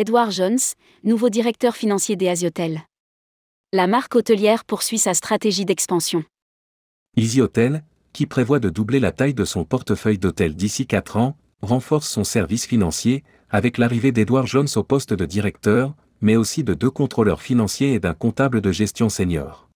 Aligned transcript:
Edward 0.00 0.30
Jones, 0.30 0.56
nouveau 1.04 1.28
directeur 1.28 1.76
financier 1.76 2.16
des. 2.16 2.32
La 3.74 3.86
marque 3.86 4.16
hôtelière 4.16 4.64
poursuit 4.64 4.96
sa 4.96 5.12
stratégie 5.12 5.66
d'expansion. 5.66 6.24
Easy 7.18 7.42
Hotel, 7.42 7.84
qui 8.14 8.24
prévoit 8.24 8.60
de 8.60 8.70
doubler 8.70 8.98
la 8.98 9.12
taille 9.12 9.34
de 9.34 9.44
son 9.44 9.66
portefeuille 9.66 10.16
d'hôtels 10.16 10.56
d'ici 10.56 10.86
4 10.86 11.18
ans, 11.18 11.36
renforce 11.60 12.08
son 12.08 12.24
service 12.24 12.64
financier, 12.64 13.24
avec 13.50 13.76
l'arrivée 13.76 14.10
d'Edward 14.10 14.46
Jones 14.46 14.68
au 14.76 14.82
poste 14.82 15.12
de 15.12 15.26
directeur, 15.26 15.94
mais 16.22 16.36
aussi 16.36 16.64
de 16.64 16.72
deux 16.72 16.90
contrôleurs 16.90 17.42
financiers 17.42 17.92
et 17.92 18.00
d'un 18.00 18.14
comptable 18.14 18.62
de 18.62 18.72
gestion 18.72 19.10
senior. 19.10 19.68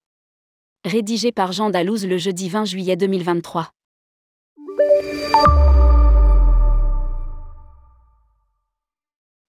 Rédigé 0.87 1.33
par 1.33 1.53
Jean 1.53 1.69
Dalouse 1.69 2.07
le 2.07 2.17
jeudi 2.17 2.49
20 2.49 2.65
juillet 2.65 2.97
2023. 2.97 3.69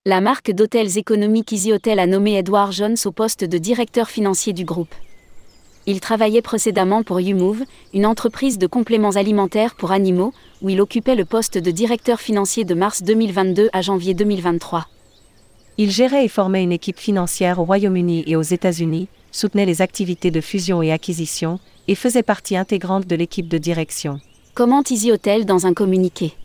La 0.08 0.22
marque 0.22 0.52
d'hôtels 0.52 1.00
économiques 1.00 1.52
Easy 1.52 1.74
Hotel 1.74 1.98
a 1.98 2.06
nommé 2.06 2.38
Edward 2.38 2.72
Jones 2.72 2.96
au 3.06 3.12
poste 3.12 3.44
de 3.44 3.58
directeur 3.58 4.08
financier 4.08 4.54
du 4.54 4.64
groupe. 4.64 4.94
Il 5.88 6.00
travaillait 6.00 6.44
précédemment 6.44 7.02
pour 7.02 7.20
YouMove, 7.20 7.64
une 7.92 8.06
entreprise 8.06 8.60
de 8.60 8.68
compléments 8.68 9.16
alimentaires 9.16 9.74
pour 9.74 9.92
animaux, 9.92 10.32
où 10.62 10.70
il 10.70 10.80
occupait 10.80 11.16
le 11.16 11.26
poste 11.26 11.58
de 11.58 11.72
directeur 11.72 12.22
financier 12.22 12.66
de 12.66 12.76
mars 12.76 13.02
2022 13.02 13.70
à 13.74 13.82
janvier 13.82 14.14
2023. 14.14 14.86
Il 15.80 15.90
gérait 15.90 16.26
et 16.26 16.30
formait 16.30 16.62
une 16.62 16.72
équipe 16.72 17.00
financière 17.00 17.58
au 17.58 17.64
Royaume-Uni 17.64 18.26
et 18.28 18.36
aux 18.36 18.44
États-Unis, 18.44 19.08
soutenait 19.32 19.66
les 19.66 19.82
activités 19.82 20.30
de 20.30 20.40
fusion 20.40 20.84
et 20.84 20.92
acquisition, 20.92 21.60
et 21.88 21.96
faisait 21.96 22.22
partie 22.22 22.58
intégrante 22.58 23.08
de 23.08 23.16
l'équipe 23.16 23.48
de 23.48 23.58
direction. 23.58 24.20
Commente 24.54 24.92
Easy 24.92 25.12
Hotel 25.12 25.48
dans 25.48 25.66
un 25.66 25.74
communiqué? 25.74 26.36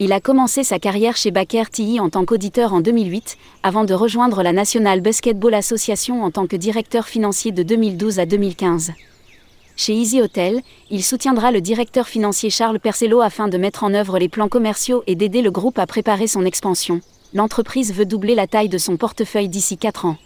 Il 0.00 0.12
a 0.12 0.20
commencé 0.20 0.62
sa 0.62 0.78
carrière 0.78 1.16
chez 1.16 1.32
Baker 1.32 1.64
TI 1.72 1.98
en 1.98 2.08
tant 2.08 2.24
qu'auditeur 2.24 2.72
en 2.72 2.80
2008, 2.80 3.36
avant 3.64 3.84
de 3.84 3.94
rejoindre 3.94 4.44
la 4.44 4.52
National 4.52 5.00
Basketball 5.00 5.54
Association 5.54 6.22
en 6.22 6.30
tant 6.30 6.46
que 6.46 6.54
directeur 6.54 7.08
financier 7.08 7.50
de 7.50 7.64
2012 7.64 8.20
à 8.20 8.26
2015. 8.26 8.92
Chez 9.74 9.94
Easy 9.94 10.22
Hotel, 10.22 10.60
il 10.90 11.02
soutiendra 11.02 11.50
le 11.50 11.60
directeur 11.60 12.06
financier 12.06 12.48
Charles 12.48 12.78
Percello 12.78 13.20
afin 13.20 13.48
de 13.48 13.58
mettre 13.58 13.82
en 13.82 13.92
œuvre 13.92 14.20
les 14.20 14.28
plans 14.28 14.48
commerciaux 14.48 15.02
et 15.08 15.16
d'aider 15.16 15.42
le 15.42 15.50
groupe 15.50 15.80
à 15.80 15.86
préparer 15.86 16.28
son 16.28 16.44
expansion. 16.44 17.00
L'entreprise 17.34 17.92
veut 17.92 18.06
doubler 18.06 18.36
la 18.36 18.46
taille 18.46 18.68
de 18.68 18.78
son 18.78 18.96
portefeuille 18.96 19.48
d'ici 19.48 19.78
4 19.78 20.04
ans. 20.04 20.16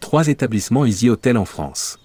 Trois 0.00 0.28
établissements 0.28 0.84
Easy 0.84 1.08
Hotel 1.08 1.38
en 1.38 1.46
France. 1.46 1.98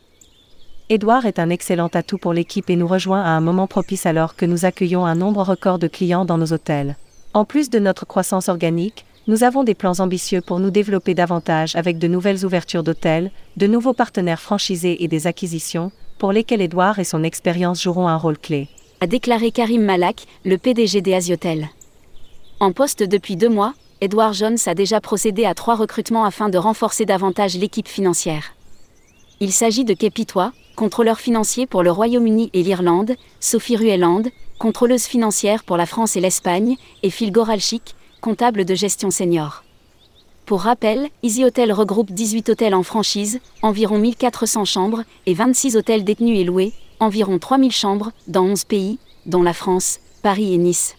Edouard 0.90 1.26
est 1.26 1.38
un 1.38 1.50
excellent 1.50 1.90
atout 1.94 2.18
pour 2.18 2.32
l'équipe 2.32 2.70
et 2.70 2.78
nous 2.78 2.88
rejoint 2.88 3.22
à 3.22 3.32
un 3.32 3.42
moment 3.42 3.68
propice 3.68 4.06
alors 4.06 4.38
que 4.38 4.46
nous 4.46 4.64
accueillons 4.64 5.06
un 5.06 5.16
nombre 5.16 5.44
record 5.44 5.80
de 5.80 5.88
clients 5.90 6.24
dans 6.24 6.38
nos 6.38 6.54
hôtels. 6.54 6.96
En 7.34 7.44
plus 7.44 7.70
de 7.70 7.78
notre 7.78 8.06
croissance 8.06 8.48
organique, 8.48 9.04
nous 9.28 9.44
avons 9.44 9.66
des 9.66 9.76
plans 9.76 10.00
ambitieux 10.00 10.40
pour 10.40 10.62
nous 10.62 10.72
développer 10.72 11.14
davantage 11.14 11.76
avec 11.76 12.00
de 12.00 12.08
nouvelles 12.08 12.46
ouvertures 12.46 12.84
d'hôtels, 12.84 13.32
de 13.58 13.68
nouveaux 13.68 13.92
partenaires 13.92 14.40
franchisés 14.40 15.04
et 15.04 15.10
des 15.10 15.28
acquisitions, 15.28 15.92
pour 16.20 16.32
lesquels 16.32 16.62
Edouard 16.62 17.00
et 17.00 17.04
son 17.04 17.22
expérience 17.24 17.84
joueront 17.84 18.08
un 18.08 18.16
rôle 18.16 18.38
clé. 18.38 18.70
A 19.02 19.08
déclaré 19.08 19.52
Karim 19.52 19.84
Malak, 19.84 20.24
le 20.46 20.58
PDG 20.58 21.02
des 21.02 21.16
Asiotel. 21.16 21.68
En 22.62 22.72
poste 22.72 23.04
depuis 23.04 23.36
deux 23.36 23.50
mois, 23.50 23.74
Edward 24.00 24.34
Jones 24.34 24.58
a 24.66 24.74
déjà 24.74 25.02
procédé 25.02 25.44
à 25.44 25.54
trois 25.54 25.76
recrutements 25.76 26.24
afin 26.24 26.48
de 26.48 26.58
renforcer 26.58 27.06
davantage 27.06 27.58
l'équipe 27.58 27.90
financière. 27.90 28.54
Il 29.42 29.52
s'agit 29.52 29.84
de 29.84 29.94
Kepitois, 29.94 30.54
contrôleur 30.78 31.20
financier 31.20 31.66
pour 31.66 31.82
le 31.82 31.92
Royaume-Uni 31.92 32.52
et 32.54 32.62
l'Irlande, 32.62 33.16
Sophie 33.40 33.76
Rueland, 33.76 34.22
contrôleuse 34.60 35.06
financière 35.06 35.64
pour 35.64 35.76
la 35.76 35.88
France 35.88 36.16
et 36.16 36.22
l'Espagne, 36.22 36.78
et 37.02 37.10
Phil 37.10 37.32
Goralchik, 37.32 37.96
comptable 38.22 38.64
de 38.64 38.76
gestion 38.76 39.10
senior. 39.10 39.64
Pour 40.46 40.62
rappel, 40.62 41.10
Easy 41.24 41.44
Hotel 41.44 41.74
regroupe 41.74 42.12
18 42.12 42.50
hôtels 42.50 42.76
en 42.76 42.84
franchise, 42.84 43.40
environ 43.64 43.98
1400 43.98 44.66
chambres, 44.66 45.04
et 45.26 45.34
26 45.34 45.78
hôtels 45.78 46.04
détenus 46.04 46.40
et 46.40 46.44
loués, 46.44 46.74
environ 47.00 47.40
3000 47.40 47.72
chambres, 47.72 48.12
dans 48.28 48.44
11 48.44 48.64
pays, 48.66 49.00
dont 49.26 49.42
la 49.42 49.54
France, 49.54 50.00
Paris 50.22 50.54
et 50.54 50.58
Nice. 50.60 50.96